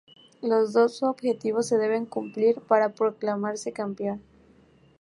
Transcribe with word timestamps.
Los 0.41 0.73
dos 0.73 1.03
objetivos 1.03 1.67
se 1.67 1.77
deben 1.77 2.07
cumplir 2.07 2.59
para 2.61 2.89
proclamarse 2.89 3.71
campeón. 3.71 4.19